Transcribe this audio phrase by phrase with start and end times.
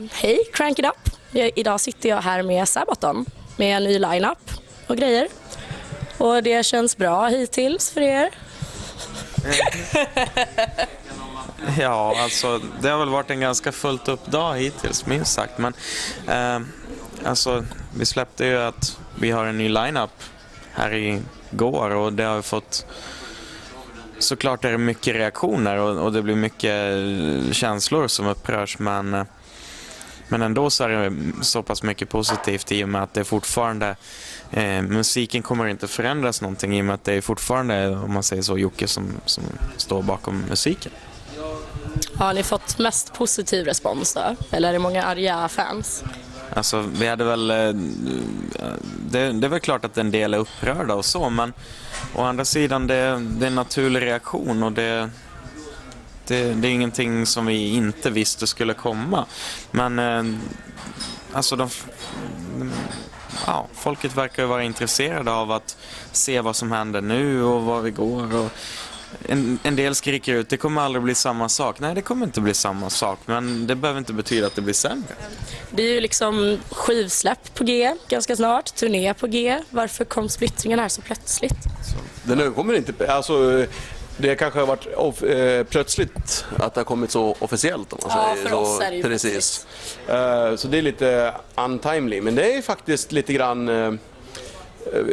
[0.00, 1.16] Hej Crank It Up!
[1.30, 4.50] Jag, idag sitter jag här med Sabaton med en ny line-up
[4.86, 5.28] och grejer.
[6.18, 8.30] Och det känns bra hittills för er.
[11.78, 15.58] Ja, alltså det har väl varit en ganska fullt upp dag hittills, minst sagt.
[15.58, 15.74] Men
[16.28, 16.60] eh,
[17.24, 17.64] alltså,
[17.96, 20.22] vi släppte ju att vi har en ny line-up
[20.72, 22.86] här igår och det har vi fått
[24.18, 29.14] Såklart är det mycket reaktioner och, och det blir mycket eh, känslor som upprörs men
[29.14, 29.24] eh,
[30.32, 31.12] men ändå så är det
[31.44, 33.96] så pass mycket positivt i och med att det fortfarande
[34.50, 38.22] eh, musiken kommer inte förändras någonting i och med att det är fortfarande, om man
[38.22, 39.44] säger så, Jocke som, som
[39.76, 40.92] står bakom musiken.
[42.14, 44.36] Har ni fått mest positiv respons då?
[44.50, 46.04] Eller är det många arga fans?
[46.54, 47.50] Alltså, vi hade väl...
[47.50, 47.56] eh,
[49.10, 51.52] Det, det är väl klart att en del är upprörda och så, men
[52.14, 55.10] å andra sidan, det, det är en naturlig reaktion och det,
[56.32, 59.26] det, det är ingenting som vi inte visste skulle komma.
[59.70, 60.38] Men eh,
[61.32, 61.68] alltså, de,
[63.46, 65.76] ja, folket verkar ju vara intresserade av att
[66.12, 68.36] se vad som händer nu och var vi går.
[68.36, 68.50] Och
[69.28, 71.80] en, en del skriker ut det kommer aldrig bli samma sak.
[71.80, 74.74] Nej, det kommer inte bli samma sak, men det behöver inte betyda att det blir
[74.74, 75.14] sämre.
[75.70, 79.58] Det är ju liksom skivsläpp på G ganska snart, turné på G.
[79.70, 81.58] Varför kom splittringen här så plötsligt?
[82.22, 83.12] Den kommer inte...
[83.12, 83.66] Alltså,
[84.22, 88.10] det kanske har varit off, eh, plötsligt att det har kommit så officiellt om man
[88.18, 88.60] Ja, säger för så.
[88.60, 89.66] oss är det ju Precis.
[90.08, 92.20] Eh, så det är lite untimely.
[92.20, 93.92] Men det är faktiskt lite grann eh,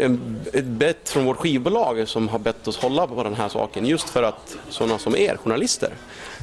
[0.00, 3.86] en, ett bett från vårt skivbolag som har bett oss hålla på den här saken
[3.86, 5.90] just för att sådana som er, journalister,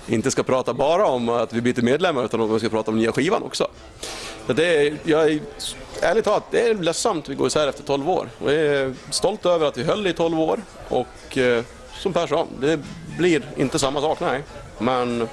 [0.07, 2.97] inte ska prata bara om att vi byter medlemmar utan att vi ska prata om
[2.97, 3.67] nya skivan också.
[4.47, 5.39] Så det är, jag är,
[6.01, 8.29] ärligt talat, det är ledsamt att vi går isär efter 12 år.
[8.45, 11.63] Jag är stolt över att vi höll i 12 år och eh,
[11.99, 12.79] som Per sa, det
[13.17, 14.43] blir inte samma sak, nej.
[14.77, 15.29] Men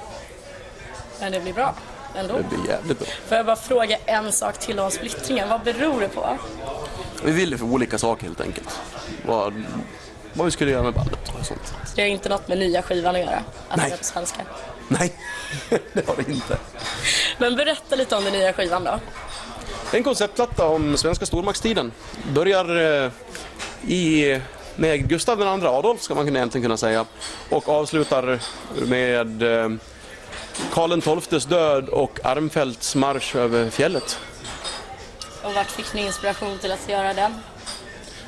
[1.19, 1.73] Men det blir bra
[2.15, 2.33] ändå.
[2.37, 3.07] det blir jävligt bra.
[3.27, 5.49] Får jag bara fråga en sak till om splittringen?
[5.49, 6.37] Vad beror det på?
[7.23, 8.79] Vi ville för olika saker helt enkelt.
[9.25, 9.63] Vad,
[10.33, 11.73] vad vi skulle göra med bandet och sånt.
[11.95, 13.39] Det har inte något med nya skivan att göra?
[13.69, 13.91] Att Nej.
[13.97, 14.41] på svenska.
[14.87, 15.13] Nej,
[15.93, 16.57] det har det inte.
[17.37, 18.99] Men berätta lite om den nya skivan då.
[19.91, 21.91] En konceptplatta om svenska stormaktstiden.
[22.33, 23.11] Börjar eh,
[23.91, 24.39] i,
[24.75, 27.05] med Gustav II Adolf, ska man egentligen kunna säga,
[27.49, 28.39] och avslutar
[28.85, 29.69] med eh,
[30.73, 34.19] Karl XIIs död och Armfeldts marsch över fjället.
[35.43, 37.31] Och vart fick ni inspiration till att göra den?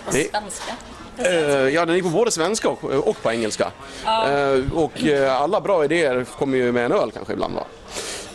[0.05, 0.75] På Det- svenska?
[1.17, 3.71] Eh, ja, den är på både svenska och, och på engelska.
[4.05, 4.91] Eh, och
[5.29, 7.63] alla bra idéer kommer ju med en öl kanske ibland va?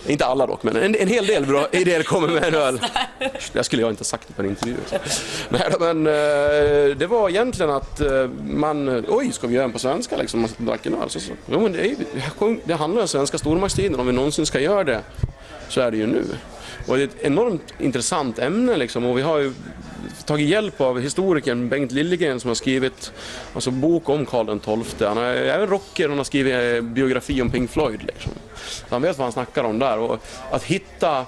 [0.06, 2.80] Inte alla dock, men en, en hel del bra idéer kommer med en öl.
[3.52, 4.76] Det skulle jag inte ha sagt det på en intervju.
[5.48, 9.72] Nej, då, men eh, det var egentligen att eh, man, oj, ska vi göra en
[9.72, 10.40] på svenska liksom?
[10.40, 11.10] Man drack en öl.
[11.10, 11.32] Så, så.
[11.46, 11.96] Jo, men det, är,
[12.64, 15.00] det handlar om svenska stormaktstiden, om vi någonsin ska göra det
[15.68, 16.24] så är det ju nu.
[16.86, 19.52] Och det är ett enormt intressant ämne liksom, och vi har ju
[20.26, 23.12] tagit hjälp av historikern Bengt Liljegren som har skrivit
[23.54, 25.06] alltså, bok om Karl XII.
[25.06, 28.02] Han är även rocker och han har skrivit eh, biografi om Pink Floyd.
[28.02, 28.32] Liksom.
[28.56, 29.98] Så han vet vad han snackar om där.
[29.98, 30.18] Och
[30.50, 31.26] att hitta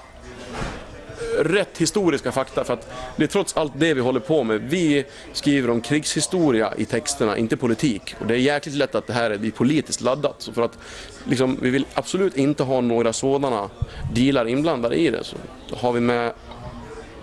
[1.39, 4.61] rätt historiska fakta för att det är trots allt det vi håller på med.
[4.61, 8.15] Vi skriver om krigshistoria i texterna, inte politik.
[8.19, 10.35] Och det är jäkligt lätt att det här är politiskt laddat.
[10.37, 10.77] Så för att
[11.25, 13.69] liksom, vi vill absolut inte ha några sådana
[14.13, 15.23] dealar inblandade i det.
[15.23, 15.35] Så
[15.69, 16.33] då har vi med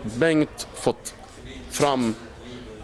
[0.02, 1.14] Bengt fått
[1.72, 2.14] fram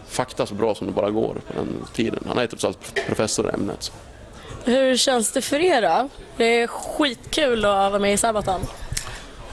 [0.09, 2.25] fakta så bra som det bara går på den tiden.
[2.29, 3.83] Han är trots allt professor i ämnet.
[3.83, 3.93] Så.
[4.65, 6.09] Hur känns det för er då?
[6.37, 8.61] Det är skitkul att vara med i Sabaton.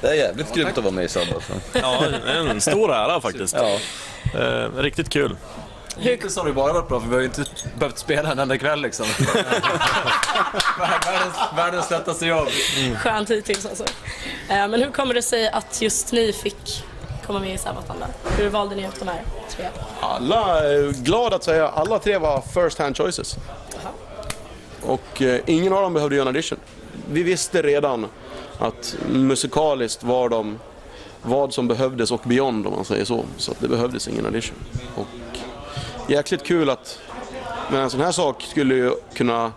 [0.02, 1.62] Det är jävligt grymt att vara med i Sabaton.
[1.74, 2.06] Ja,
[2.50, 3.56] en stor ära faktiskt.
[3.56, 3.80] Ja.
[4.40, 5.36] Eh, riktigt kul.
[5.98, 7.46] Hittills har det bara varit bra för vi har ju inte
[7.80, 9.06] behövt spela en enda kväll liksom.
[10.80, 12.48] världens, världens lättaste jobb.
[12.98, 13.84] Skönt hittills alltså.
[14.50, 16.84] Eh, Men hur kommer det sig att just ni fick
[17.28, 18.30] komma med i Sabaton då?
[18.30, 19.66] Hur valde ni ut de här tre?
[20.00, 23.36] Alla, glad att säga, alla tre var first hand choices.
[24.82, 26.60] Och eh, ingen av dem behövde göra en audition.
[27.12, 28.08] Vi visste redan
[28.60, 30.60] att musikaliskt var de
[31.22, 33.26] vad som behövdes och beyond om man säger så.
[33.38, 34.58] Så att det behövdes ingen audition.
[34.96, 35.38] Och
[36.08, 37.00] jäkligt kul att,
[37.72, 39.52] men en sån här sak skulle ju kunna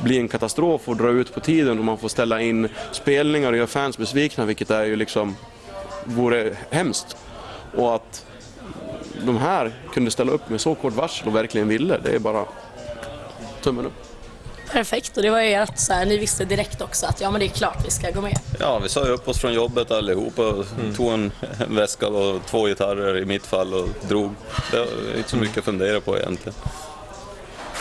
[0.00, 3.56] bli en katastrof och dra ut på tiden och man får ställa in spelningar och
[3.56, 5.36] göra fans besvikna vilket är ju liksom
[6.08, 7.16] vore hemskt.
[7.76, 8.24] Och att
[9.26, 12.44] de här kunde ställa upp med så kort varsel och verkligen ville, det är bara
[13.62, 13.92] tummen upp.
[14.72, 17.40] Perfekt, och det var ju ert så här, ni visste direkt också att ja men
[17.40, 18.38] det är klart vi ska gå med.
[18.60, 20.64] Ja, vi sa ju upp oss från jobbet allihop och
[20.96, 24.34] tog en, en väska och två gitarrer i mitt fall och drog.
[24.70, 26.54] Det var inte så mycket att fundera på egentligen.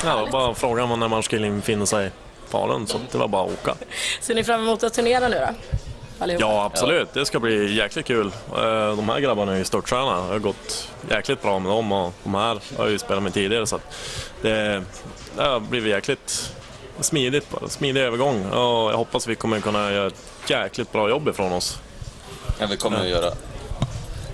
[0.05, 2.09] Ja, bara frågan var när man skulle infinna sig i
[2.49, 3.75] Falun, så det var bara att åka.
[4.21, 5.77] Ser ni fram emot att turnera nu då?
[6.19, 6.45] Allihopa.
[6.45, 7.13] Ja, absolut.
[7.13, 8.27] Det ska bli jäkligt kul.
[8.57, 10.15] Eh, De här grabbarna är ju störtsköna.
[10.15, 13.33] Det har gått jäkligt bra med dem och de här har jag ju spelat med
[13.33, 13.95] tidigare så att
[14.41, 14.83] det,
[15.35, 16.53] det har blivit jäkligt
[16.99, 17.69] smidigt, bara.
[17.69, 21.77] smidig övergång och jag hoppas vi kommer kunna göra ett jäkligt bra jobb ifrån oss.
[22.59, 23.31] Ja, vi kommer att göra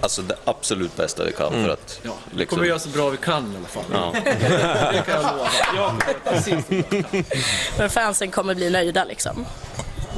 [0.01, 1.99] alltså, det absolut bästa vi kan för att...
[2.03, 3.83] Ja, vi liksom- kommer göra så bra vi kan i alla fall.
[3.93, 4.13] Ja.
[4.93, 5.49] Det kan jag lova.
[5.75, 5.93] Ja,
[6.23, 6.65] precis.
[7.77, 9.45] Men fansen kommer bli nöjda liksom.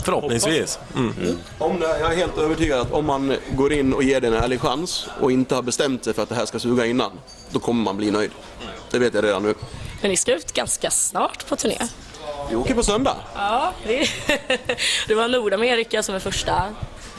[0.06, 0.80] Förhoppningsvis.
[0.96, 1.38] Mm.
[1.57, 4.34] Om det, jag är helt övertygad att om man går in och ger det en
[4.34, 7.12] ärlig chans och inte har bestämt sig för att det här ska suga innan,
[7.52, 8.31] då kommer man bli nöjd.
[8.92, 9.54] Det vet jag redan nu.
[10.02, 11.78] Men ni ska ut ganska snart på turné.
[12.50, 13.16] Vi åker på söndag.
[13.36, 14.10] Ja, det,
[15.07, 16.63] det var Nordamerika som är första,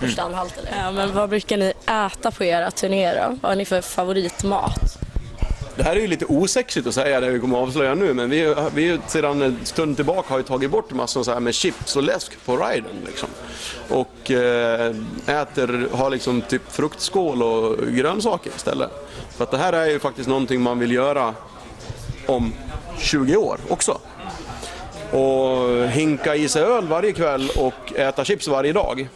[0.01, 0.65] första anhalten.
[0.79, 3.39] Ja, men vad brukar ni äta på era turnéer då?
[3.43, 4.99] Vad har ni för favoritmat?
[5.77, 8.31] Det här är ju lite osexigt att säga det vi kommer att avslöja nu, men
[8.31, 11.97] vi, vi sedan en stund tillbaka har ju tagit bort massor så här med chips
[11.97, 12.97] och läsk på riden.
[13.07, 13.29] Liksom.
[13.89, 14.95] Och eh,
[15.27, 18.91] äter, har liksom typ fruktskål och grönsaker istället.
[19.37, 21.35] För att det här är ju faktiskt någonting man vill göra
[22.27, 22.53] om
[22.99, 24.01] 20 år också.
[25.11, 29.09] Och hinka i sig öl varje kväll och äta chips varje dag.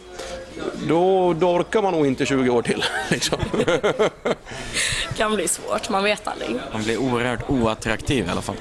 [0.87, 2.83] Då, då orkar man nog inte 20 år till.
[3.09, 3.39] Liksom.
[5.17, 6.59] kan bli svårt, man vet aldrig.
[6.73, 8.55] Man blir oerhört oattraktiv i alla fall.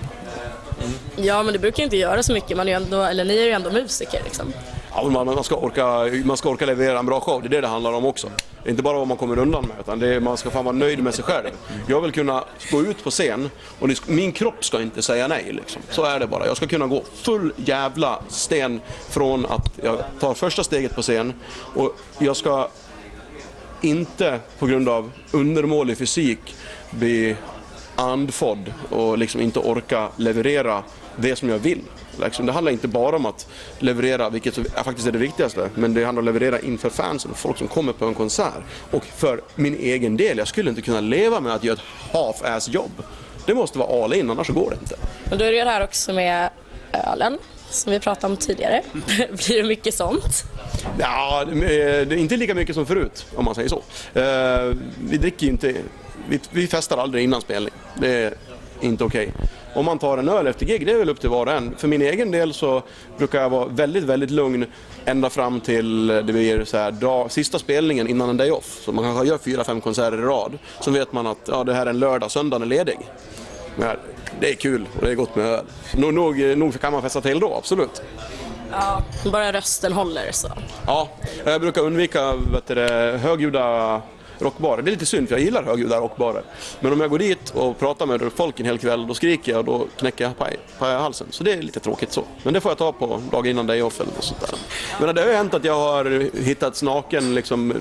[1.17, 2.56] Ja, men det brukar inte göra så mycket.
[2.56, 4.52] Man är ändå, eller ni är ju ändå musiker liksom.
[4.94, 7.60] Ja, man, man, ska orka, man ska orka leverera en bra show, det är det
[7.60, 8.31] det handlar om också.
[8.66, 11.02] Inte bara vad man kommer undan med, utan det är, man ska fan vara nöjd
[11.02, 11.50] med sig själv.
[11.88, 15.52] Jag vill kunna gå ut på scen och det, min kropp ska inte säga nej.
[15.52, 15.82] Liksom.
[15.90, 16.46] Så är det bara.
[16.46, 21.34] Jag ska kunna gå full jävla sten från att jag tar första steget på scen
[21.75, 22.69] och jag ska
[23.81, 26.54] inte på grund av undermålig fysik
[26.90, 27.37] bli
[27.96, 30.82] andfådd och liksom inte orka leverera
[31.20, 31.81] det som jag vill.
[32.25, 33.46] Liksom, det handlar inte bara om att
[33.78, 37.38] leverera, vilket faktiskt är det viktigaste, men det handlar om att leverera inför fansen och
[37.38, 38.62] folk som kommer på en konsert.
[38.90, 42.69] Och för min egen del, jag skulle inte kunna leva med att göra ett half-ass
[42.69, 42.90] jobb.
[43.46, 44.94] Det måste vara all in, annars så går det inte.
[45.31, 46.50] Och då är det ju det här också med
[47.12, 47.38] ölen,
[47.70, 48.82] som vi pratade om tidigare.
[49.46, 50.44] Blir det mycket sånt?
[50.99, 53.82] Ja, det är inte lika mycket som förut, om man säger så.
[54.20, 55.75] Eh, Vi dricker inte,
[56.52, 57.73] vi, festar aldrig innan spelning.
[58.00, 58.34] Det är
[58.81, 59.32] inte okej.
[59.75, 61.76] Om man tar en öl efter gig, det är väl upp till var och en.
[61.76, 62.82] För min egen del så
[63.19, 64.67] brukar jag vara väldigt, väldigt lugn
[65.05, 68.81] ända fram till det blir så här, dag, sista spelningen innan en day off.
[68.84, 70.58] Så man kanske gör fyra, fem konserter i rad.
[70.81, 72.99] Så vet man att ja, det här är en lördag, söndagen är ledig.
[73.76, 73.96] Men
[74.40, 75.64] det är kul och det är gott med öl.
[75.94, 78.02] Nog, nog, nog kan man festa till då, absolut.
[78.73, 79.02] Ja.
[79.32, 80.49] Bara rösten håller så.
[80.87, 81.08] Ja,
[81.44, 82.75] jag brukar undvika vet du,
[83.19, 84.02] högljudda
[84.42, 84.82] rockbarer.
[84.82, 86.42] Det är lite synd för jag gillar högljudda rockbarer.
[86.81, 89.58] Men om jag går dit och pratar med folk en hel kväll då skriker jag
[89.58, 91.26] och då knäcker jag paj, paj halsen.
[91.31, 92.25] Så det är lite tråkigt så.
[92.42, 94.58] Men det får jag ta på dagen innan day off eller något sånt där.
[95.00, 97.75] Men det har ju hänt att jag har hittat naken liksom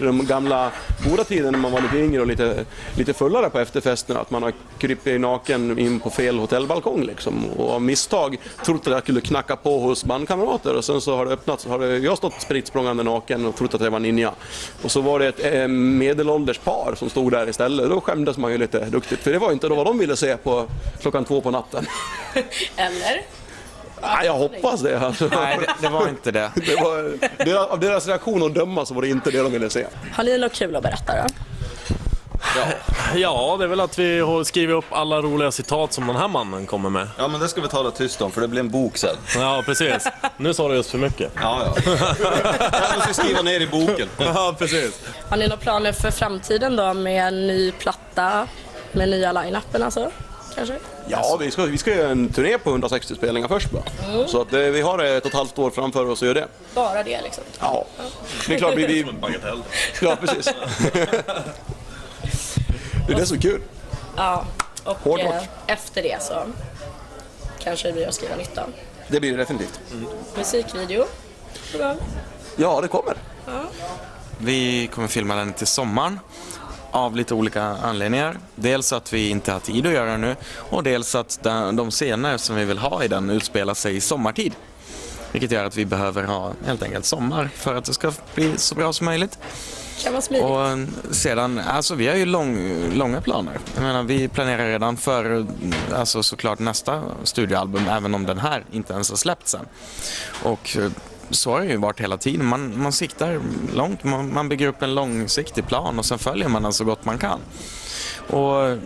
[0.00, 0.70] de gamla
[1.10, 2.64] goda tiden när man var lite yngre och lite,
[2.96, 4.20] lite fullare på efterfesterna.
[4.20, 8.92] Att man har krypit naken in på fel hotellbalkong liksom och av misstag trott att
[8.92, 11.66] jag skulle knacka på hos bandkamrater och sen så har det öppnats.
[11.66, 14.32] Har det, jag har stått spritt språngande naken och trott att jag var ninja.
[14.82, 17.90] Och så var det ett ähm, medelålders par som stod där istället.
[17.90, 20.36] Då skämdes man ju lite duktigt för det var inte då vad de ville se
[20.36, 20.66] på
[21.00, 21.86] klockan två på natten.
[22.76, 23.22] Eller?
[24.02, 24.98] Ja, jag hoppas det.
[25.00, 25.28] Alltså.
[25.32, 26.50] Nej, det, det var inte det.
[27.38, 29.86] Det var, av deras reaktion att döma så var det inte det de ville se.
[30.12, 31.34] Har ni något kul att berätta då?
[33.14, 36.28] Ja, det är väl att vi har skrivit upp alla roliga citat som den här
[36.28, 37.08] mannen kommer med.
[37.18, 39.16] ja, men det ska vi tala tyst om för det blir en bok sen.
[39.34, 40.06] Ja, precis.
[40.36, 41.32] Nu sa du just för mycket.
[41.42, 41.96] Ja, ja.
[42.72, 44.08] Jag måste skriva ner i boken.
[44.18, 45.00] Ja, precis.
[45.30, 48.48] Har ni några planer för framtiden då med en ny platta?
[48.92, 50.10] Med nya line-upen alltså?
[50.54, 50.74] Kanske?
[51.08, 53.82] Ja, vi ska, vi ska göra en turné på 160 spelningar först bara.
[54.26, 56.48] Så att, eh, vi har ett och ett halvt år framför oss att göra det.
[56.74, 57.44] Bara det liksom?
[57.60, 57.84] Ja,
[58.48, 58.86] det är klart vi...
[58.86, 59.06] vi
[60.00, 60.54] ja, precis.
[63.06, 63.60] Det är det som är kul.
[64.16, 64.44] Ja.
[64.84, 65.34] Och Hårdrock.
[65.34, 66.34] eh, efter det så
[67.58, 68.62] kanske det blir att skriva nytt då.
[69.08, 69.80] Det blir det definitivt.
[70.36, 71.04] Musikvideo?
[71.72, 71.96] på gång.
[72.56, 73.14] Ja, det kommer.
[74.38, 76.20] Vi kommer filma den till sommaren
[76.90, 78.38] av lite olika anledningar.
[78.54, 80.36] Dels att vi inte har tid att göra det nu
[80.70, 81.38] och dels att
[81.72, 84.54] de scener som vi vill ha i den utspelar sig i sommartid.
[85.32, 88.74] Vilket gör att vi behöver ha helt enkelt sommar för att det ska bli så
[88.74, 89.38] bra som möjligt.
[90.02, 90.46] Kan vara smidigt.
[90.46, 90.78] Och eh,
[91.10, 93.58] sedan, alltså vi har ju lång, långa planer.
[93.74, 95.46] Jag menar, vi planerar redan för,
[95.94, 99.66] alltså såklart nästa studioalbum, även om den här inte ens har släppts än.
[100.42, 100.90] Och eh,
[101.30, 102.46] så har det ju varit hela tiden.
[102.46, 103.40] Man, man siktar
[103.74, 107.04] långt, man, man bygger upp en långsiktig plan och sen följer man den så gott
[107.04, 107.40] man kan.
[108.30, 108.78] Och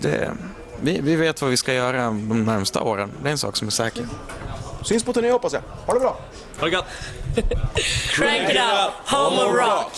[0.00, 0.32] det,
[0.80, 3.10] vi, vi vet vad vi ska göra de närmsta åren.
[3.22, 4.06] Det är en sak som är säker.
[4.84, 5.62] Syns på turné hoppas jag.
[5.86, 6.16] Ha det bra!
[6.58, 6.84] Ha det gött!
[8.10, 9.92] Crank it out, home of rock!